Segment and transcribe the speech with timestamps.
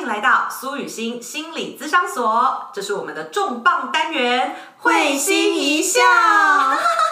[0.00, 6.00] 迎来到苏雨欣心理咨商所，这是我们的重磅单元——会心一笑。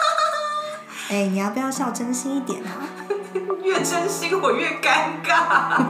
[1.11, 2.81] 哎，你要不要笑真心一点啊？
[3.61, 5.83] 越真心我越尴尬。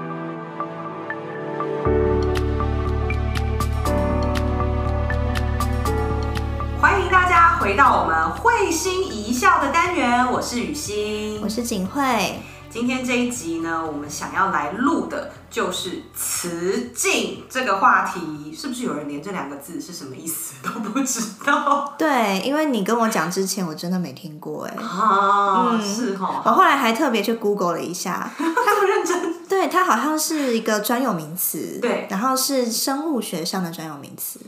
[6.82, 12.42] 欢迎大家回到我们会心一笑的单元，我是雨欣，我是景慧。
[12.72, 21.96] 今天这一集呢，我们想要来录的就是雌竞这个话题，是不是有人连这两个字是什么意思都不知道？
[21.98, 24.76] 对，因为你跟我讲之前，我真的没听过哎。
[24.76, 26.44] 啊，是哈。
[26.46, 29.34] 我后来还特别去 Google 了一下， 这么认真？
[29.48, 34.40] 对，它好像是一个专有名词，对，然后是生物学上的专有名词。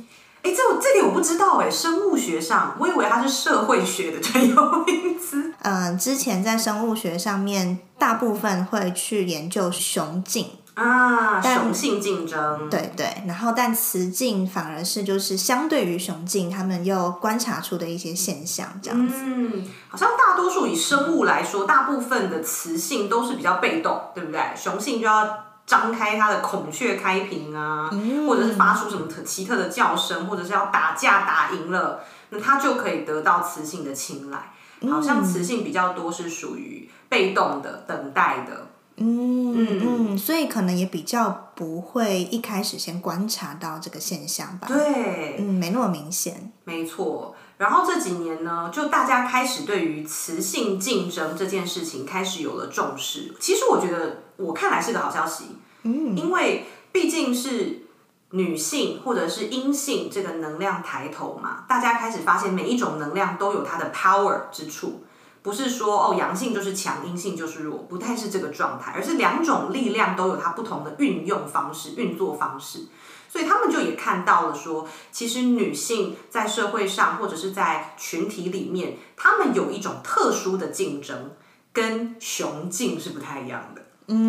[0.43, 5.50] 哎，这我这点我不知道哎，生物学上，我以为它是社会学的专有名词。
[5.63, 13.23] 嗯，之前在生物学上面，大部分会去研究雄竞啊，雄性竞争，对对。
[13.27, 19.15] 然后，但雌竞反而是就是相对于雄竞，他们又观察出的一些现象，这样子。
[19.17, 24.41] 嗯，好像大多数以生物来说，大部分的雌性都是比较被动，对不对？
[24.55, 25.45] 雄性就要。
[25.63, 27.89] 张开它的孔雀开屏啊，
[28.27, 34.50] 或者是发出什么特奇特的叫声，或者是要打架打赢了，那它就可以得到雌性的青睐。
[34.89, 38.67] 好像雌性比较多是属于被动的、等待的。
[39.03, 44.67] 嗯嗯，所以可能也比较不会一开始先观察到这个现象吧。
[44.67, 46.51] 对，嗯，没那么明显。
[46.65, 47.35] 没错。
[47.57, 53.33] 然后这几年呢，就大家开始对于雌性竞争这件事情开始有了重视。
[53.39, 55.45] 其实我觉得，我看来是个好消息。
[55.83, 57.87] 嗯，因为毕竟是
[58.31, 65.03] 女性或者是阴性这个能量抬头嘛，大家开始发现每一种能量都有它的 power 之处，
[65.41, 72.87] 不是说哦阳性就是强，阴性就是弱，不太是这个状态，而是两种力量都有它不同的运用方式、运作方式，
[73.27, 81.31] 所以他们就也看到了说，其实女性在社会上或者是在群体里面，她们有一种特殊的竞争，
[81.73, 83.81] 跟雄竞是不太一样的。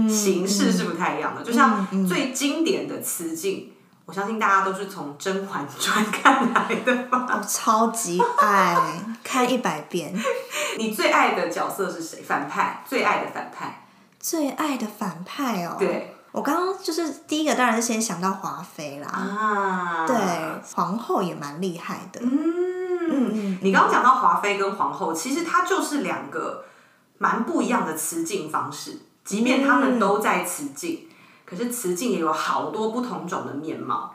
[0.09, 3.72] 形式是不太一样的，就像最经典的雌竞，
[4.05, 7.27] 我相信大家都是从《甄嬛传》 看来的吧？
[7.37, 8.77] 我超级爱
[9.23, 10.13] 看一百遍。
[10.79, 12.23] 你最爱的角色是谁？
[12.23, 12.83] 反派？
[12.87, 13.87] 最爱的反派？
[14.19, 15.77] 最爱的反派哦。
[15.79, 19.09] 对，我刚刚就是第一个，当然是先想到华妃啦。
[19.09, 20.17] 啊，对，
[20.75, 22.21] 皇后也蛮厉害的。
[22.23, 26.65] 嗯，你刚刚讲到华妃跟皇后，其实它就是两个
[27.19, 28.99] 蛮不一样的雌竞方式。
[29.25, 31.09] 即便他们都在雌竞，
[31.53, 34.15] 可是雌竞也有好多不同种的面貌。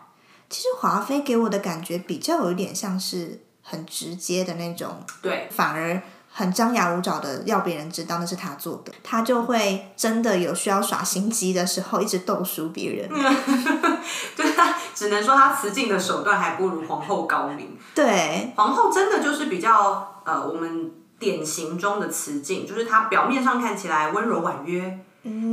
[0.50, 13.10] 其实华妃给我的感觉比较有一点像是很直接的那种，对，反而很张牙舞爪的要别人知道那是他做的，他就会真的有需要耍心机的时候，一直斗输别人。
[14.36, 17.78] 对他只能说他雌竞的手段还不如皇后高明。
[17.94, 20.92] 对，皇后真的就是比较呃我们。
[21.20, 25.00] 典型中的雌竞，就是她表面上看起来温柔婉约，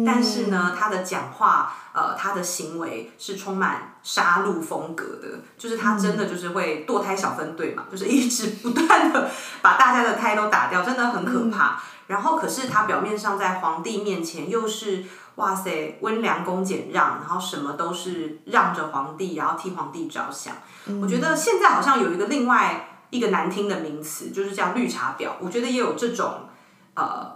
[0.07, 9.31] 但是呢，他的讲话，呃，他的行为是充满杀戮风格的，就是他真的就是会堕胎小分队嘛，就是一直不断的
[9.63, 11.81] 把大家的胎都打掉，真的很可怕。
[12.07, 15.05] 然后，可是他表面上在皇帝面前又是
[15.37, 20.55] 哇塞温良恭俭让，然后什么都是让着皇帝，然后替皇帝着想。
[21.01, 22.89] 我觉得现在好像有一个另外。
[23.11, 26.49] 一个难听的名词就是叫绿茶婊，我觉得也有这种
[26.95, 27.34] 呃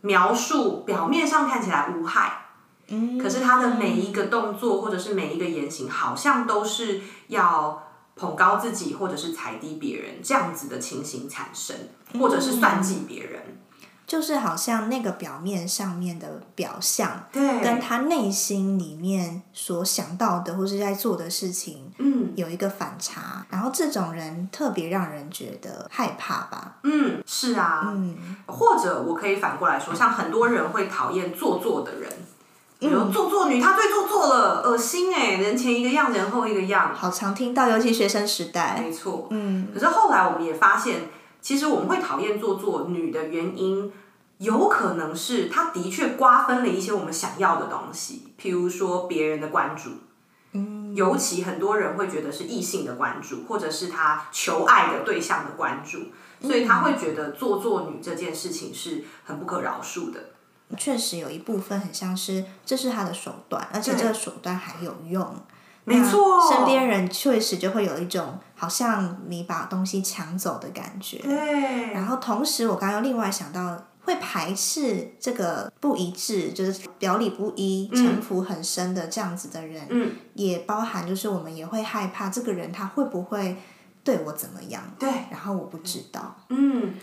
[0.00, 2.46] 描述，表面上看起来无害，
[2.88, 7.82] 嗯，可是他的每一个动作或者是每一个言行，好像都是要
[8.16, 11.76] 捧高自己或者是踩低别人这样子的情形产生，
[12.18, 13.60] 或者是算计别人。
[14.08, 26.78] 就是好像那个表面上面的表象，对，跟他内心里面所想到的或是在做的事情，嗯，有一个反差，然后这种人特别让人觉得害怕吧？
[26.84, 32.10] 嗯，是啊，嗯，或者我可以反过来说，像很多人会讨厌做作的人，
[32.78, 41.10] 比如做作女，她最做作了，恶心哎，人前一个样，人后一个样，好常听到，尤其学生时代，没错，嗯，可是后来我们也发现。
[41.40, 43.92] 其实我们会讨厌做作女的原因，
[44.38, 49.90] 有可能是她的确瓜分了一些我们想要的东西，譬如说别人的关注，
[50.52, 56.08] 嗯，尤其很多人会觉得是异性的关注，或者是他求爱的对象的关注，
[56.46, 60.30] 所以他会觉得做作女这件事情是很不可饶恕的。
[60.76, 65.34] 确实有一部分很像是这是他的手段，而且这个手段还有用。
[65.88, 71.18] 没错，身边人确实就会有一种好像你把东西抢走的感觉。
[71.18, 71.92] 对。
[71.92, 83.56] 然后同时，我刚刚又另外想到，会排斥这个不一致，就是表里不一、城府很深的这样子的人，嗯，也包含就是我们也会害怕这个人他会不会
[84.02, 86.94] 对我怎么样，对，然后我不知道，嗯。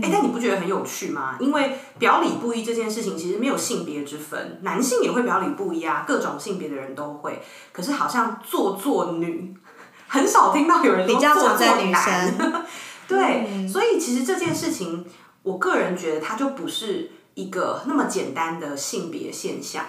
[0.00, 1.36] 哎，但你不觉得很有趣吗？
[1.40, 7.42] 因为表里不一这件事情其实没有性别之分，男性也会表里不一啊，各种性别的人都会。
[7.72, 9.54] 可是好像做作女
[10.08, 12.64] 很少听到有人比较做在女生。
[13.08, 15.04] 对，所以其实这件事情，
[15.42, 19.84] 我个人觉得它就不是一个那么简单的性别现象，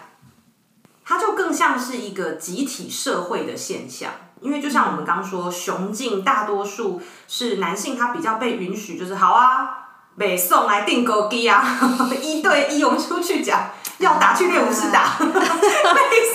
[1.05, 4.11] 它就更像是一个集体社会的现象。
[4.41, 9.82] 因为就像我们刚说，雄竞大多数是男性，他比较被允许，就是好啊。
[10.15, 11.63] 北宋来定勾机啊，
[12.21, 15.31] 一对一我们出去讲，要打去练武士打， 类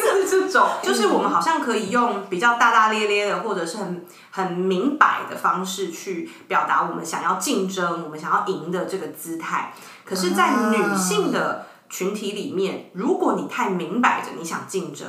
[0.01, 9.73] 似这种，就是我们好像可以用比较大大咧咧的，或者是很很明摆的方式去表达我们想要竞争、我们想要赢的这个姿态。
[10.05, 15.07] 可是，在女性的群体里面，如果你太明摆着你想竞争，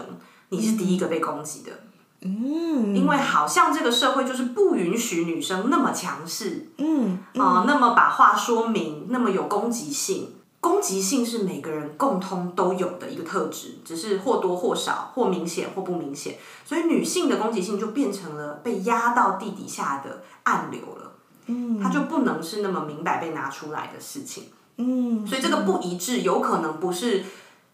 [0.49, 1.71] 你是第一个被攻击的。
[2.21, 10.33] 嗯，因为好像这个社会就是不允许女生那么强势，嗯啊，那么把话说明，那么有攻击性。
[10.61, 16.35] 攻击性是每个人共通都有的一个特质，只是或多或少，或明显或不明显。
[16.65, 21.13] 所以女性的攻击性就变成了被压到地底下的暗流了，
[21.45, 27.23] 嗯，它就不能是那么明白被拿出来的事情，嗯，所以这个不一致有可能不是。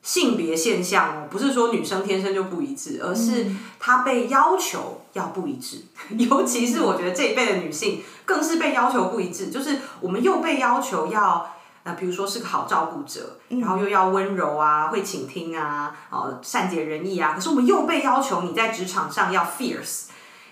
[0.05, 3.47] 性别现象哦，不是说女生天生就不一致，而是
[3.79, 5.81] 她被要求要不一致。
[6.15, 9.47] 尤其是我觉得这一辈的女性，更是被要求不一致。
[9.47, 11.49] 就是我们又被要求要，
[11.81, 17.33] 呃，比如说是个好照顾者，然后又要温柔啊，会倾听啊，哦，善解人意啊。
[17.33, 20.03] 可是我们又被要求你在职场上要 fierce，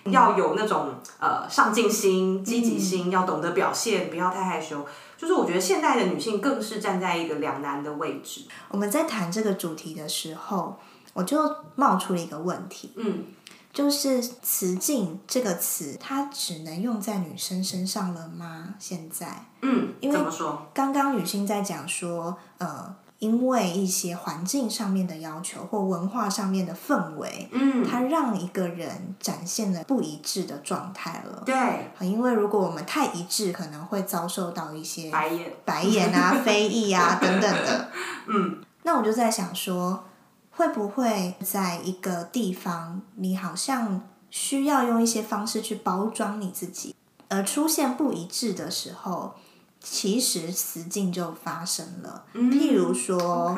[0.05, 4.83] 要有那种呃上进心、积极心，要懂得表现，不要太害羞。
[5.17, 8.41] 就是我觉得现代的女性更是站在一个两难的位置。
[8.69, 10.79] 我们在谈这个主题的时候，
[11.13, 11.39] 我就
[11.75, 13.25] 冒出了一个问题，嗯，
[13.71, 18.75] 就是“雌竞”这个词，它只能用在女生身上了吗？
[18.79, 20.67] 现在，嗯，怎么说？
[20.73, 22.95] 刚刚女性在讲说，呃。
[23.23, 31.41] 因为一些环境上面的要求或文化上面的氛围，嗯，它让一个人展现了不一致的状态了。
[31.45, 37.89] 对，因为如果我们太一致，可能会遭受到一些白眼、白眼啊、 非议啊等等的。
[38.27, 40.03] 嗯，那我就在想说，
[40.51, 46.93] 会不会在一个地方，你好像需要用一些方式去包装你自己，
[47.29, 49.35] 而出现不一致的时候。
[49.83, 53.55] 其实雌竞就发生了，譬如说，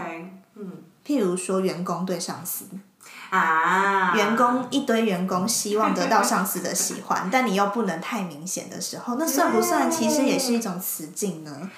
[0.56, 2.66] 嗯，譬如说员工对上司
[3.30, 11.70] 啊，员工一堆员工希望得到上司的喜欢， 但你又不能太明显的时候，那算不算其实也是一种辞境呢？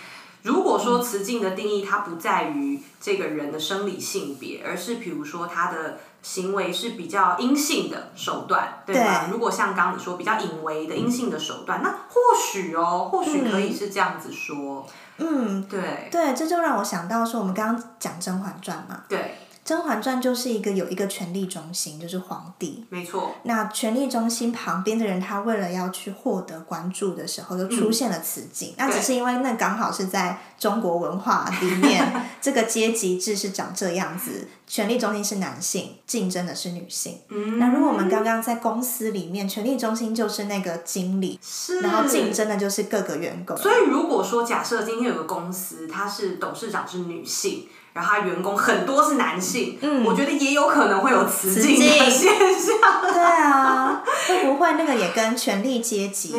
[0.44, 6.00] 如果说辞境的定义，它不在于这个人的生理性别，而是比如说他的。
[6.28, 9.30] 行为是比较阴性的手段，对吧？
[9.32, 14.86] 如果像刚你说比较隐微的阴性的手段，那或许哦，或许可以是这样子说。
[15.20, 19.18] 嗯，对，对，这就让我想到说，我们刚刚讲《甄嬛传》嘛，对。
[19.68, 22.86] 《甄嬛传》就是一个有一个权力中心，就是皇帝。
[22.88, 23.36] 没错。
[23.44, 28.74] 那权力中心旁边的人，他为了要去获得关注的时候，就出现了雌竞。
[28.78, 32.02] 那只是因为那刚好是在中国文化里面，
[32.40, 37.18] 这个阶级制是长这样子，权力中心是男性，竞争的是女性。
[37.28, 37.60] 嗯。
[37.60, 41.82] 那如果我们刚刚在公司里面，权力中心就是那个经理，是。
[41.82, 43.58] 然后竞争的就是各个员工。
[43.58, 47.68] 所以如果说假设今天有个公司，它是董事长是女性。
[47.98, 53.02] 然后他员工很多是男性，嗯，我觉得也有可能会有雌竞的现象。
[53.02, 56.32] 对啊，会不会那个也跟权力阶级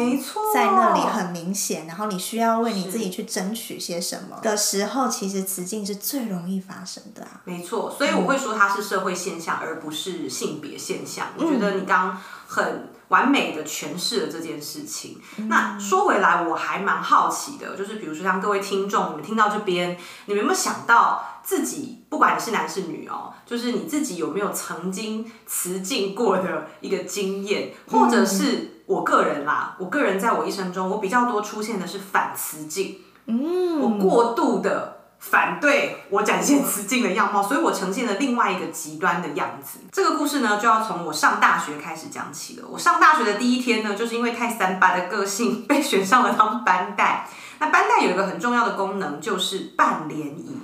[0.55, 1.85] 在那里很明显？
[1.89, 7.41] 然后你需要为你自己去争取些什么的时候，其实雌竞是最容易发生的啊。
[7.43, 11.27] 没错，所以我会说它是社会现象，而不是性别现象。
[11.37, 12.91] 我觉得你刚很。
[13.09, 15.19] 完美的诠释了这件事情。
[15.49, 19.97] 那说回来，我还蛮好奇的，就是比如说像各位听众，你们听到这边，
[20.27, 34.97] 你们有没有想到自己，不管你是男是女哦，就是你自己有没有曾经雌竞过的一个经验，或者是我个人啦，我个人在我一生中，我比较多出现的是反雌竞，嗯，我过度的。
[35.21, 39.81] 反对我展现雌竞的样貌，所以我呈现了另外一个极端的样子。
[39.91, 42.69] 这个故事呢，就要从我上大学开始讲起了。
[42.71, 47.29] 我上大学的第一天呢，就是因为太三八的个性， 被选上了当班带。
[47.59, 50.57] 那班带有一个很重要的功能，就是办联谊。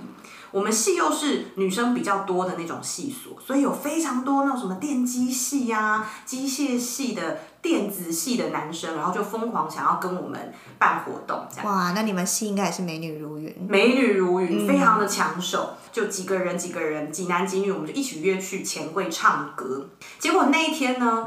[0.55, 11.67] 我们系又是女生比较多的那种系所，所以有非常多那种什么电机系呀、机械系的、电子系的男生，然后就疯狂想要跟我们办活动，这样。
[11.67, 13.53] 哇，那你们系应该也是美女如云。
[13.69, 19.89] 美女如云，非常的抢手，就几个人几个人，几男几女，我们就一起约去钱柜唱歌。
[20.21, 21.27] 结果那一天呢，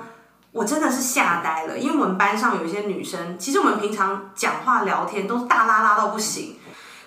[0.54, 6.56] 我真的是吓呆了，因为我们班上有一些女生，其实我们平常讲话聊天都是大拉拉到不行，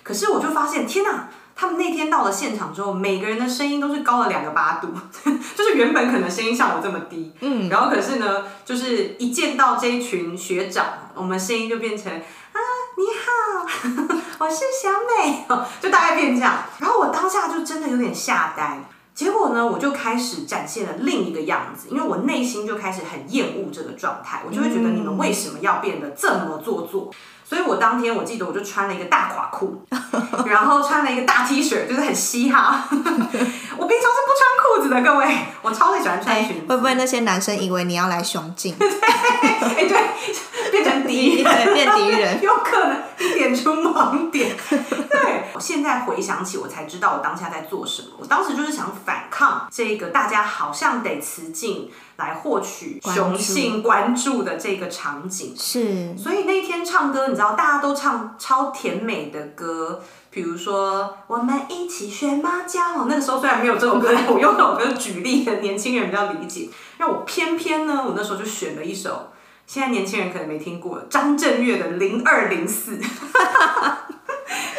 [0.03, 1.27] 可是我就发现，天哪！
[1.55, 4.87] 他们那天到了现场之后，每个人的声音都是高了两个八度，
[5.55, 12.59] 就是原本可能声音像我这么低，嗯，然后可是呢，就是一见到这一群学长，我们声音就变成啊，
[12.97, 14.89] 你好， 我是小
[15.23, 15.45] 美，
[15.79, 16.63] 就大概变这样。
[16.79, 18.79] 然后我当下就真的有点吓呆，
[19.13, 27.11] 结果呢，我就开始展现了另一个样子，因为我内心就开始很厌恶这个状态，我就会觉得你们为什么要变得这么做作？
[27.51, 29.85] 所以我当天我记得我就穿了一个大垮裤，
[30.47, 32.81] 然后穿了一个大 T 恤，就是很嘻哈。
[32.89, 35.27] 我平常是不穿裤子的，各位，
[35.61, 36.65] 我超级喜欢穿裙子。
[36.69, 38.73] 会不会那些男生以为你要来雄竞？
[38.79, 44.55] 哎，对，变成敌人，变敌人，有可能一点出盲点。
[44.69, 48.07] 对，我现在回想起，我才知道我当下在做什么。
[48.17, 51.91] 我当时就是想反抗这个大家好像得雌竞。
[52.21, 63.05] 来获取雄性关注的这个场景是，所以那一天唱歌，你知道大家都唱超甜美的歌，比如说我们一起学猫叫。
[63.07, 66.69] 那个时候虽然没有这首歌，但我用这首歌举例的年轻人比较理解。
[66.97, 69.31] 那我偏偏呢，我那时候就选了一首
[69.65, 72.97] 现在年轻人可能没听过张震岳的《零二零四》。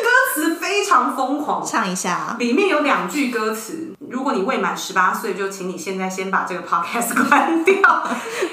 [0.03, 2.37] 歌词非常疯狂，唱一下。
[2.39, 8.07] 里面有两句歌词，如果你未满十八岁，就请你现在先把这个 podcast 关掉，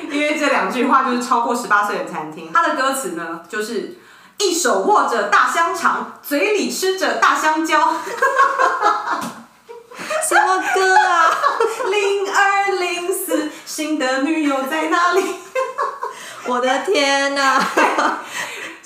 [0.09, 2.49] 因为这两句话就是超过十八岁的才能听。
[2.53, 3.97] 它的歌词呢，就是
[4.37, 7.93] 一手握着大香肠，嘴里吃着大香蕉。
[10.27, 11.29] 什么歌啊？
[11.91, 15.35] 零二零四，新的女友在哪里？
[16.45, 17.61] 我的天哪！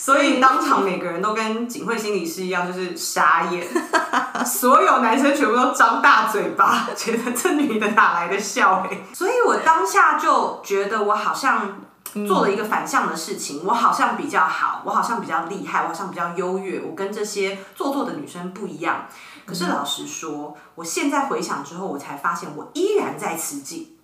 [0.04, 3.66] 所以当场每个人都跟警会心理师一样，就是傻眼，
[4.46, 8.98] 所有男生全部都张大嘴巴， 觉得这女的哪来的笑哎？
[9.14, 11.80] 所以我当下就觉得我好像
[12.28, 19.06] 做了一个反向的事情，我好像比较好，我好像比较厉害，我好像比较优越，我跟这些做作的女生不一样。
[19.46, 23.96] 可是老实说，我现在回想之后，我才发现我依然在吃劲，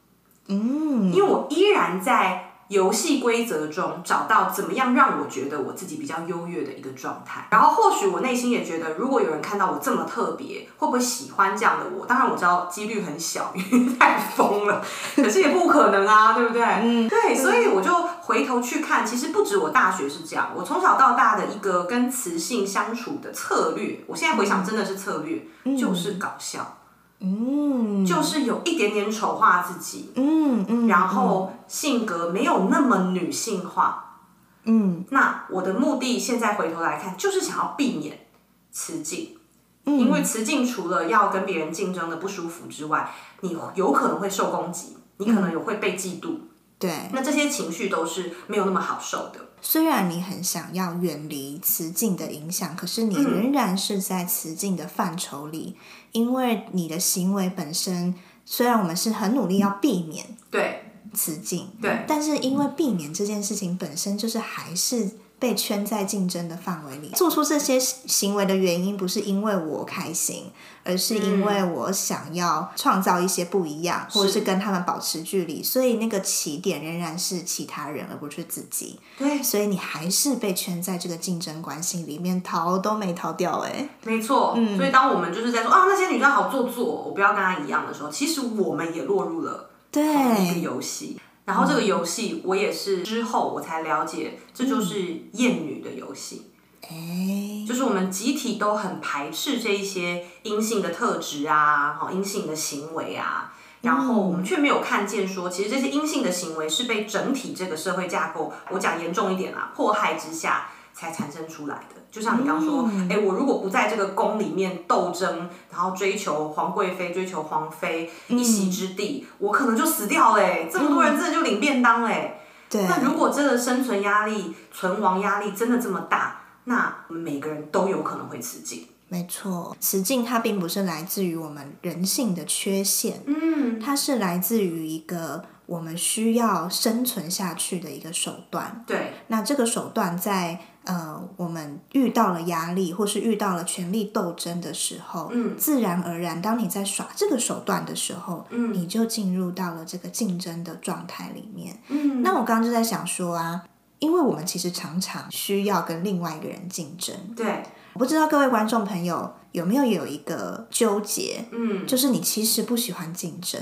[0.47, 2.45] 嗯，因为我依然在。
[2.69, 12.05] 游戏规则中找到怎么样让我觉得我自己比较优越的一个状态，然后或许我内心也觉得，如果有人看到我这么特别，会不会喜欢这样的我？
[12.05, 14.83] 当然我知道几率很小，因为太疯了，
[15.15, 16.63] 可是也不可能啊，对不对？
[16.63, 25.43] 嗯，对，所以我就回头去看，其实不止我大学是这样，我从小到大的一个跟雌性相处的策略，我现在回想真的是策略，
[25.75, 26.75] 就是搞笑。
[27.21, 34.21] 嗯，就是有一点点丑化自己，嗯嗯，然后性格没有那么女性化，
[34.63, 38.27] 嗯，那我的目的现在回头来看，就是想要避免
[38.71, 39.37] 雌竞，
[39.83, 46.35] 因为雌竞除了要跟别人竞争的不舒服之外，你有可能会受攻击，你可能有会被嫉妒，
[46.79, 49.49] 对，那这些情绪都是没有那么好受的。
[49.61, 55.75] 虽然你很想要远离雌竞的影响，可是你仍然是在雌竞的范畴里。
[56.13, 60.83] 因为你的行为本身，虽然我们是很努力要避免对
[61.13, 65.11] 雌竞，对，但是因为避免这件事情本身就是还是。
[65.39, 70.51] 被圈在竞争的范围里，做出这些行为的原因不是因为我开心，
[70.83, 78.99] 而是因为我想要创造一些不一样，或者是跟他们保持距离，所以那个起点仍然是其他人，而不是自己。
[79.17, 83.59] 对，所以你还是被圈在这个竞争关系里面，逃都没逃掉。
[83.59, 84.53] 哎，没错。
[84.57, 90.03] 嗯，所以当我们就是在说啊，那些女生好做作，我不要跟她一样的时候，其实我们也落入了对
[90.45, 91.17] 一个游戏。
[91.49, 95.01] 然后这个游戏我也是之后我才了解，这就是
[95.33, 96.51] 厌女的游戏。
[96.83, 103.51] 哎，就是我们集体都很排斥这一些阴性的特质啊，哈，阴性的行为啊，
[103.81, 110.67] 然后我们却没有看见说，其实这些阴性的行为是被整体这个社会架构，我讲严重一点啦，迫害之下。
[110.91, 120.69] 才产生出来的，就像你刚说，哎，我如果不在这个宫里面斗争，然后追求皇贵妃、追求皇妃一席之地，我可能就死掉嘞。
[120.71, 122.39] 这么多人真的就领便当嘞。
[122.69, 122.83] 对。
[122.87, 128.87] 那如果真的生存压力、存亡压力真的这么大，那每个人都有可能会辞境。
[129.07, 138.83] 没错，辞境它并不是来自于我们人性的缺陷，嗯，它是来自于一个我们需要生存下去的一个手段。
[138.85, 139.13] 对。
[139.27, 151.79] 那这个手段在呃，我们遇到了压力，或是遇到了权力斗争的时候，嗯，自然而然，当你在耍这个手段的时候，嗯，你就进入到了这个竞争的状态里面。
[151.89, 153.63] 嗯，那我刚刚就在想说啊，
[153.99, 157.15] 因为我们其实常常需要跟另外一个人竞争。
[157.35, 163.61] 对，我不知道各位观众朋友有没有有一个纠结，嗯，就是你其实不喜欢竞争，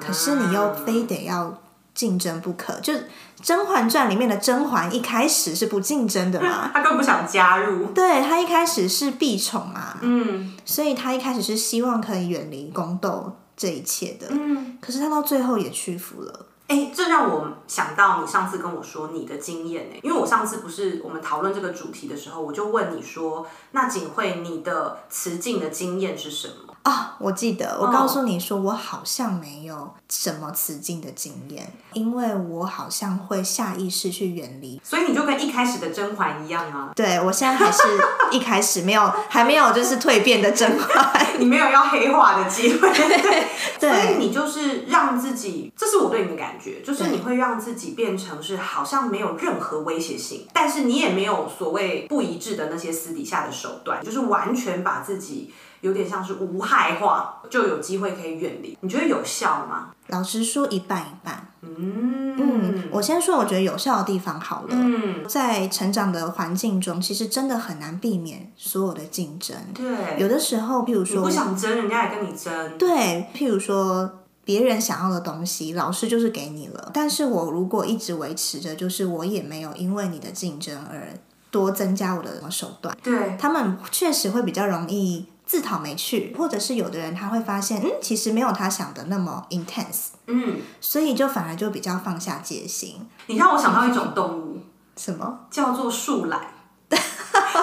[0.00, 1.60] 可是你又非得要。
[1.96, 2.92] 竞争不可，就
[3.42, 7.86] 《甄嬛传》里面的甄嬛一开始是不竞争的嘛， 她更不想加入。
[7.86, 16.46] 对她一开始是避宠嘛，嗯，所以她一开始是希望可以远离宫斗这一切的，嗯，可是她到最后也屈服了。
[16.68, 26.65] 哎，这让我想到你上次跟我说你的经验呢，因为我上次不是我们讨论这个主题的时候，我就问你说，那景惠你的辞境的经验是什么？
[26.86, 36.92] 啊，我记得我告诉你说，我好像没有什么辞境的经验，因为我好像会下意识去远离，所以你就跟一开始的甄嬛一样啊。
[36.94, 37.82] 对，我现在还是
[38.30, 42.88] 一开始没有， 还没有就是蜕变的甄嬛， 你没有要黑化的机会，
[43.80, 55.52] 对所以你就是让自己，这是我对你的感觉，就是你会让自己变成是好像没有任何威胁性，但是你也没有所谓不一致的那些私底下的手段，就是完全把自己。
[55.86, 58.76] 有点像是无害化，就有机会可以远离。
[58.80, 59.90] 你觉得有效吗？
[60.08, 61.48] 老实说，一半一半。
[61.62, 64.68] 嗯嗯，我先说，我觉得有效的地方好了。
[64.70, 69.56] 嗯，在成长的环境中，其实真的很难避免所有的竞争。
[69.74, 72.78] 对，有的时候，譬如说，不想争，人家也跟你争。
[72.78, 76.90] 对，譬如说，别人想要的东西，老师就是给你了。
[76.92, 81.14] 但是我如果一直维持着，就是我也没有因为你的竞争而
[81.50, 82.96] 多增加我的手段。
[83.02, 85.26] 对，他们确实会比较容易。
[85.46, 93.08] 自讨没趣，或者是有的人他会发现，嗯，其实没有他想的那么 intense，嗯，所以就反而就比较放下戒心。
[93.26, 94.58] 你让我想到一种动物，
[94.96, 96.40] 什么叫做树懒？
[96.90, 96.96] 就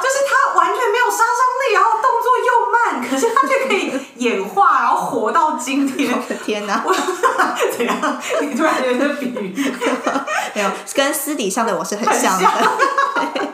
[0.09, 6.11] 是它完全没有杀伤力，然后动作又慢，可是它却可以演化，然后活到今天。
[6.11, 6.83] 我的天哪！
[7.75, 8.21] 怎样？
[8.41, 9.53] 你突然觉得比喻
[10.55, 13.52] 没有跟私底下的我是很像的。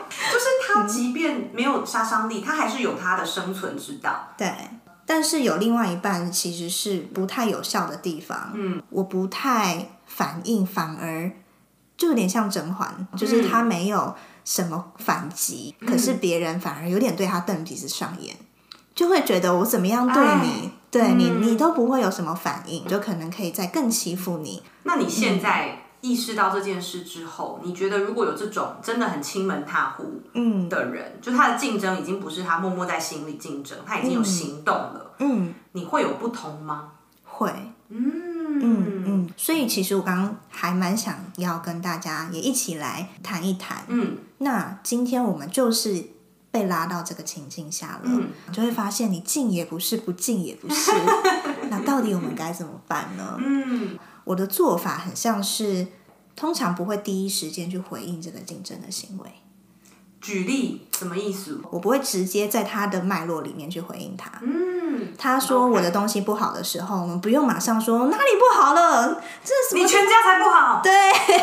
[0.82, 4.28] 它即便没有杀伤力，它还是有它的生存之道。
[4.36, 4.52] 对，
[5.04, 8.52] 但是有另外一半其实是不太有效的地方。
[8.54, 11.30] 嗯，我不太反应，反而
[11.96, 18.36] 就有点像甄嬛，就是他没有什么反击，可是别人反而有点对他瞪鼻子上眼，
[18.94, 24.62] 就会觉得我怎么样对你，对你，你都不会有什么反应，就可能可以再更欺负你。
[24.84, 25.84] 那你现在？
[26.00, 30.22] 意识到这件事之后，你觉得如果有这种真的很亲门踏户
[30.68, 36.92] 的人，就他的竞争已经不是他默默在心里竞争，他已经有行动了，嗯，你会有不同吗？
[37.24, 37.50] 会，
[37.88, 39.30] 嗯嗯嗯。
[39.36, 46.02] 所以其实我刚刚还蛮想要跟大家也一起来谈一谈，嗯，那今天我们就是
[46.50, 50.92] 被拉到这个情境下了，就会发现你进也不是，不进也不是，
[51.70, 53.36] 那到底我们该怎么办呢？
[53.38, 53.98] 嗯。
[54.30, 55.88] 我的做法很像是，
[56.36, 59.30] 通常不会第一时间去回应这个竞争的行为。
[60.20, 61.60] 举例什么意思？
[61.70, 64.30] 我不会直接在他的脉络里面去回应他。
[64.42, 70.80] 嗯，他说我的东西不好的时候，我们不用马上说哪里不好了，这是你全家才不好。
[70.80, 70.92] 对，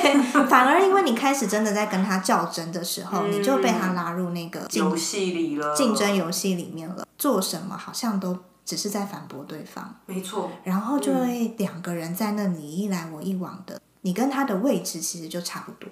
[0.48, 7.06] 反而因为你开始真的在跟他较真的时候，你就被他拉入那个游戏里了，竞争游戏里面了。
[7.18, 8.38] 做什么好像都。
[8.68, 15.90] 只是在反驳对方，没错，然后就会两个人在那里一来我一往的，你跟他的位置其实就差不多，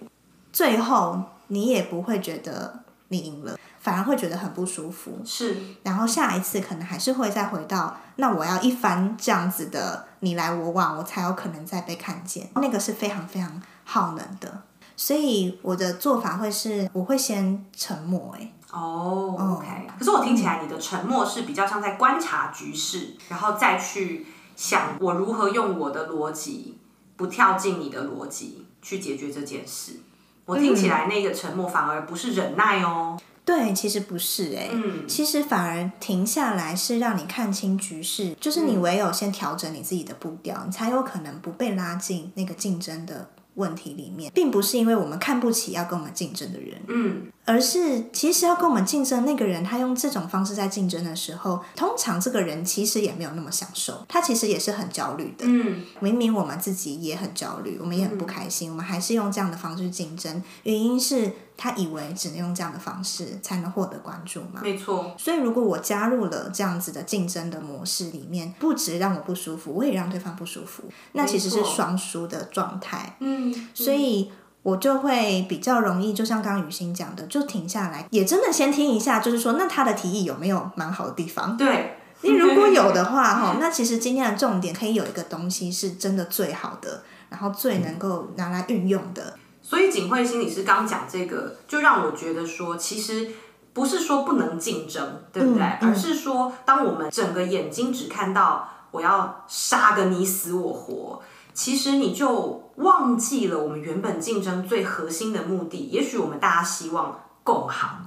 [0.52, 5.22] 最后你也不会觉得你赢了，反而会觉得很不舒服。
[5.24, 14.64] 是，然后下一次可能还是会再回到，那我要一番这样子的你来我往，我才有可能再被看见，那个是非常非常耗能的，
[14.98, 18.52] 所以我的做法会是，我会先沉默，哎。
[18.76, 19.88] 哦，OK。
[19.98, 24.26] 可是我听起来你的沉默是比较像在观察局势，然后再去
[24.58, 26.78] 想我如何用我的逻辑
[27.16, 30.02] 不跳进你的逻辑去解决这件事。
[30.46, 33.18] 我听起来那个沉默反而不是忍耐哦。
[33.46, 43.30] 对，其实不是哎，嗯，其实反而停下来是让你看清局势，就是你唯有先调整你自己的步调，你才有可能不被拉进那个竞争的。
[43.56, 61.32] 问题里面，并不是因为我们看不起要跟我们竞争的人，嗯，而是其实要跟我们竞争那个人，他用这种方式在竞争的时候，通常这个人其实也没有那么享受，他其实也是很焦虑的，嗯，明明我们自己也很焦虑，我们也很不开心，我们还是用这样的方式竞争，原因是。
[61.58, 64.60] 他以为只能用这样的方式才能获得关注吗？
[64.62, 65.16] 没错。
[65.18, 73.16] 所以如果我加入了这样子的竞争的模式里面，不止让我不舒服，我也让对方不舒服，那其实是双输的状态。
[73.20, 73.70] 嗯。
[73.74, 74.32] 所以
[74.64, 81.56] 我就会比较容易，就像刚刚雨欣讲的，就停下来，也真的先听一下，就是说，那他的提议有没有蛮好的地方？
[81.56, 89.38] 对， 你如果有的话， 哈，那其实今天的重点可以有一个东西是真的最好的，然后最能够拿来运用的。
[89.68, 93.32] 所以景惠心理师刚讲这个，就让我觉得说，其实
[93.74, 95.64] 不是说不能竞争，对不对？
[95.82, 101.24] 而是说，当我们整个眼睛只看到我要杀个你死我活。
[101.56, 105.90] 其实你就忘记了我们原本竞争最核心的目的。
[105.92, 107.98] 也许我们大家希望共好。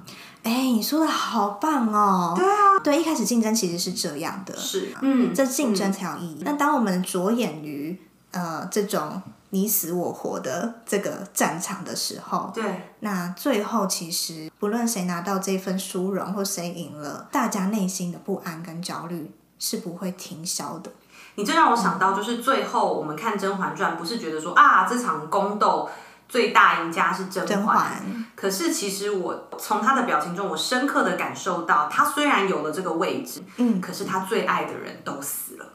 [0.44, 2.34] 哎，你说的好棒哦！
[2.36, 6.42] 对啊，对，一开始竞争其实是这样的，是，嗯，这竞争才有意义。
[6.42, 20.90] 那当我们着眼于呃这种你死我活的这个战场的时候，对，那最后其实不论谁拿到这份殊荣或谁赢了，大家内心的不安跟焦虑是不会停消的。
[21.36, 25.88] 你这让我想到，就是最后我们看《甄嬛传》，不是觉得说啊，这场宫斗
[26.28, 28.26] 最大赢家是甄嬛。
[28.34, 35.66] 可是其实我从她的表情中，我深刻的感受到，她虽然有了这个位置，嗯，可是她最爱的人都死了。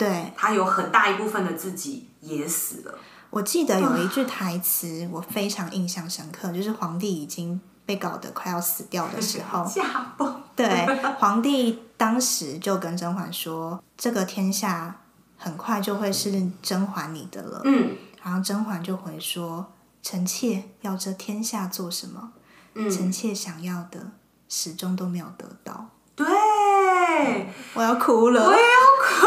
[0.00, 2.98] 对，他有很大一部分的自己也死了。
[3.28, 10.42] 我记得有一句台词，我非常印象深刻，就是皇帝已经被搞得快要死掉的时候， 驾崩。
[10.56, 10.86] 对，
[11.18, 14.96] 皇帝当时就跟甄嬛说：“这个天下。”
[15.42, 17.62] 很快就会是甄嬛你的了。
[17.64, 22.32] 嗯，然后甄嬛就回说：“臣妾要这天下做什么？
[22.90, 24.10] 臣妾想要的
[24.50, 26.26] 始终都没有得到。”对，
[27.72, 28.64] 我要哭了，我也要
[29.02, 29.26] 哭。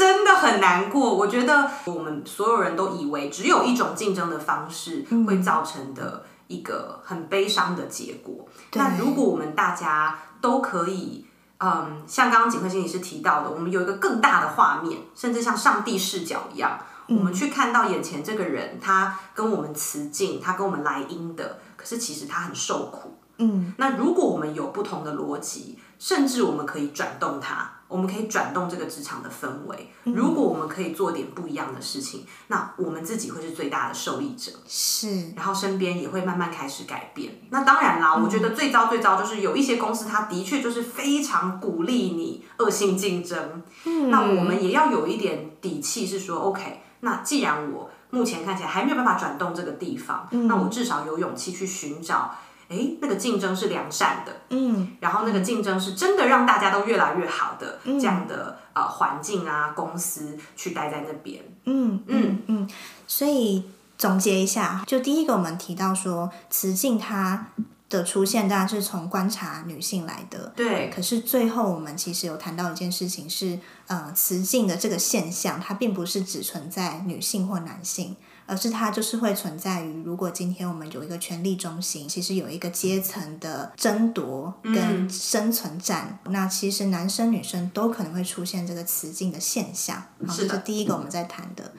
[0.00, 1.14] 哎，真的很难过。
[1.14, 8.48] 我觉得我们所有人都以为只有一种竞争的方式会造成的一个很悲伤的结果。
[8.72, 11.26] 那如果我们大家都可以。
[11.62, 23.14] 嗯，像刚刚景慧心理师提到的，我们有一个更大的画面，甚至像上帝视角一样，我们去看到眼前这个人，他跟我们辞敬，他跟我们来阴的，可是其实他很受苦。
[23.36, 27.70] 嗯，那如果我们有不同的逻辑，甚至我们可以转动它。
[27.90, 29.90] 我们可以转动这个职场的氛围。
[30.04, 34.52] 如果我们可以做点不一样的事情，那我们自己会是最大的受益者。
[34.66, 37.40] 是，然后身边也会慢慢开始改变。
[37.50, 43.62] 那当然啦，我觉得最糟最糟就是有一些公司，它的确就是非常鼓励你恶性竞争。
[43.84, 46.80] 嗯，那我们也要有一点底气，是说 OK。
[47.00, 52.34] 那既然我目前看起来还没有办法转动这个地方，那我至少有勇气去寻找。
[52.70, 62.70] 哎，那个竞争是良善的，嗯，然后那个竞争是真的让大家都越来越好的这样的呃环境啊，公司去待在那边，嗯嗯嗯。
[63.08, 63.64] 所以
[63.98, 67.48] 总结一下，就第一个我们提到说，雌竞它
[67.88, 70.88] 的出现当然是从观察女性来的，对。
[70.94, 78.14] 可是最后我们其实有谈到一件事情是，呃，雌竞的这个现象，它并不是只存在女性或男性。
[78.50, 90.02] 而是它就是会存在于，如果今天我们有一个权力中心，其实有一个阶层的争夺跟生存战，那其实男生女生都可能会出现这个雌竞的现象。
[90.26, 91.70] 好，这是第一个我们在谈的。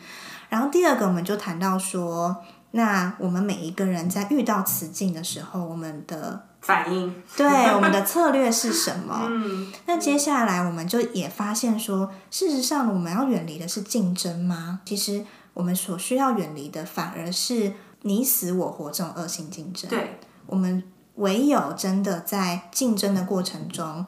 [0.47, 2.37] 然后第二个我们就谈到说，
[2.71, 9.27] 那我们每一个人在遇到雌竞的时候，我们的反应， 对我们的策略是什么？
[9.29, 14.79] 嗯， 那接下来我们就也发现说，事实上我们要远离的是竞争吗？
[14.85, 15.25] 其实。
[15.53, 19.89] 我们所需要远离的，反而是你死我活这种恶性竞争。
[19.89, 20.83] 对，我们
[21.15, 24.05] 唯有真的在竞争的过程中，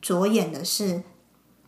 [0.00, 1.02] 着眼的是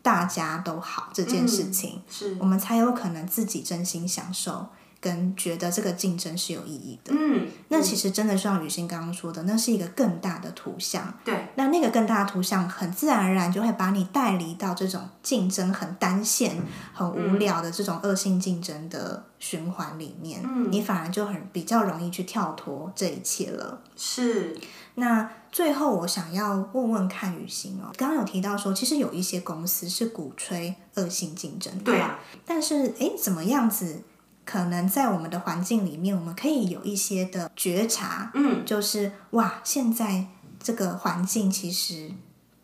[0.02, 4.66] 大家都好这件事情，是我们才有可能自己真心享受。
[5.04, 16.56] 跟觉得这个竞争是有意义的，嗯，那其实真的像雨欣刚刚说的，那是一个更大的图像，对，那那个更大的图像，很自然而然就会把你带离到这种竞争很单线、
[16.94, 23.82] 很无聊的这种恶性竞争的循环里面，嗯，你反而就很比较容易去跳脱这一切了。
[23.94, 24.58] 是，
[24.94, 34.02] 那最后我想要问问看雨欣哦，刚刚有提到说，其实有一些公司是鼓吹恶性竞争，对啊，但是哎，怎么样子？
[34.44, 40.26] 可能在我们的环境里面，我们可以有一些的觉察，嗯，就是哇，现在
[40.62, 42.10] 这个环境其实。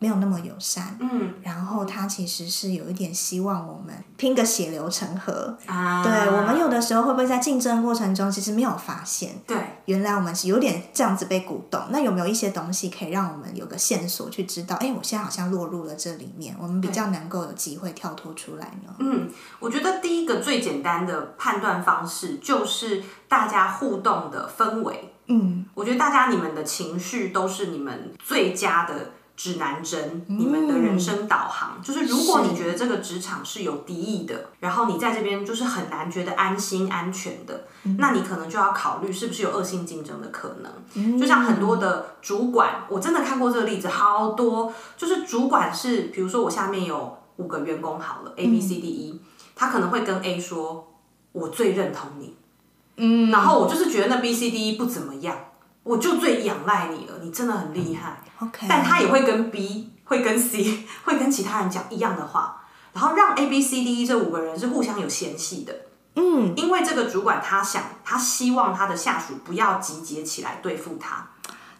[0.01, 6.03] 没有那么友善，嗯，然后他其实是有一点希望我们拼个血流成河啊。
[6.03, 9.35] 对我们有的时候会不会在竞争过程中其实没有发现？
[9.45, 11.79] 对，原来我们是有点这样子被鼓动。
[11.91, 14.75] 那有没有一些东西可以让我们有个线索去知道？
[14.77, 18.95] 哎，我现在好像落入了这里面，我们比较能够有机会跳脱出来呢？
[18.97, 25.13] 嗯，我觉得第一个最简单的判断方式就是大家互动的氛围。
[25.27, 29.11] 嗯，我觉得大家你们的情绪都是你们最佳的。
[29.41, 31.81] 指南针，你们的人生导航。
[31.81, 37.65] 就是如果你觉得这个职场是有敌意的，然后你在这边就是很难觉得安心安全的，
[37.97, 41.19] 那你可能就要考虑是不是有恶性竞争的可能。
[41.19, 44.71] 就像很多的主管，我真的看过这个例子，好多。
[44.95, 49.19] 就是主管是，比如说我下面有五个员工好了，A B C D E，
[49.55, 50.93] 他可能会跟 A 说，
[51.31, 52.35] 我最认同你。
[52.97, 55.35] 嗯，然后我就是觉得那 B C D E 不怎么样，
[55.83, 58.21] 我就最仰赖你了，你真的很厉害。
[58.39, 62.63] OK，但他也会跟 B、会跟 C、会跟其他人讲一样的话，
[62.93, 65.75] 然后让 A B C D E 这五个人是互相有嫌隙的。
[66.15, 71.27] 嗯，因为这个主管他想，他希望他的下属不要集结起来对付他。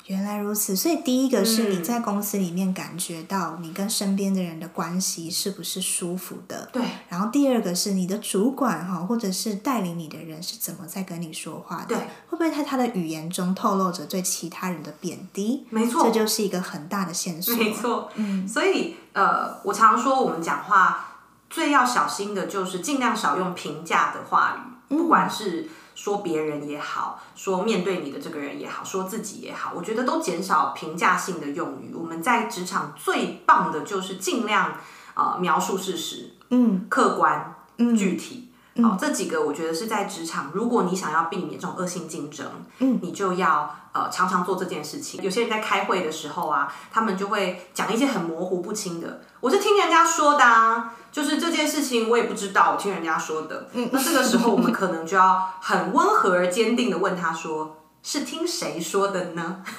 [0.07, 6.67] 原来如此，所以第一个是你在公司里面感觉到你跟身边的人的关系是不是舒服的？
[6.73, 6.81] 对。
[7.07, 11.95] 然后第二个是你的主管哈，或者是带领你的人是怎么在跟你说话的？
[11.95, 11.97] 对。
[11.97, 15.65] 会不会在他的语言中透露着对其他人的贬低？
[15.69, 17.55] 没错，这就是一个很大的线索。
[17.55, 18.47] 没错，嗯。
[18.47, 25.69] 所以呃，我常说我们讲话最要小心的就是尽量少用评价的话语，不管是。
[26.01, 31.93] 说别人也好，说面对你的这个人也好，说自己也好，我觉得都减少评价性的用语。
[31.93, 34.79] 我们在职场最棒的就是尽量
[35.13, 38.50] 啊描述事实，嗯，客观，嗯，具体。
[38.81, 42.45] 好，这几个我觉得是在职场，如果你想要避免这种恶性竞争，
[42.79, 45.21] 嗯，你就要呃常常做这件事情。
[45.21, 53.67] 有些人在开会的时候啊，他们就会讲一些很模糊不清的，我是听人家说的啊，就是这件事情我也不知道，我听人家说的。
[53.73, 59.61] 嗯，那这个时候我们可能就要很温和而坚定的问他说，是听谁说的呢？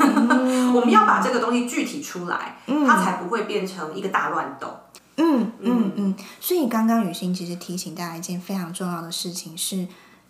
[0.75, 4.69] 我们要把这个东西具体出来，它才不会变成一个大乱斗。
[5.17, 9.87] 嗯嗯嗯，所以刚刚雨欣其实提醒大家一件非常重要的事情是，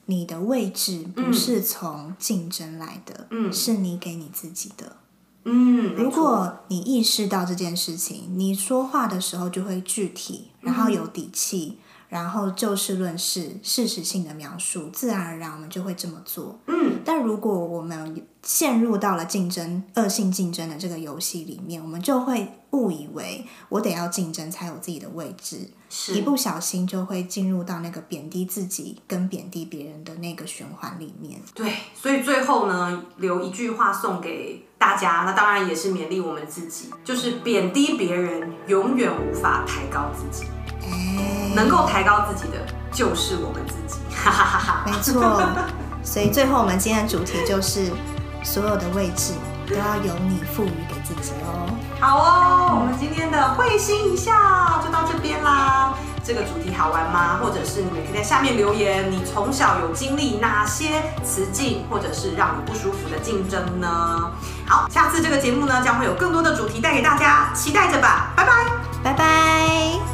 [0.07, 4.97] 你的位置不是从竞争来的，嗯，是你给你自己的。
[5.45, 11.79] 嗯，如果你意识到这件事情，你说话的时候就会具体，然后有底气。
[12.09, 16.61] 然后就事论事、事实性的描述，自然而然我们就会这么做。
[16.66, 25.70] 嗯，但如果我们陷入到了竞争、恶性竞争的这个游戏里面，我们就会误以为我得要竞争才有自己的位置，
[26.12, 31.40] 一不小心就会进入到那个贬低自己跟贬低别人的那个循环里面。
[31.55, 40.46] 对，所以最后呢，留一句话送给大家，那当然也是勉励我们自己，就是贬低别人永远无法抬高自己。
[41.55, 45.40] 能够抬高自己的就是我们自己，哈哈哈哈没错。
[46.02, 47.92] 所以最后我们今天的主题就是，
[48.42, 49.33] 所有的位置
[49.68, 51.68] 都要由你赋予给自己哦。
[52.00, 54.33] 好哦，我们今天的会心一笑
[54.85, 55.94] 就到这边啦。
[56.24, 57.38] 这个主题好玩吗？
[57.42, 64.31] 或者是你们可以在下面留言，你从小有经历哪些雌竞或者是让你不舒服的竞争呢？
[64.64, 68.33] 好，下次这个节目呢将会有更多的主题带给大家，期待着吧。
[68.37, 68.52] 拜拜，
[69.02, 70.12] 拜拜。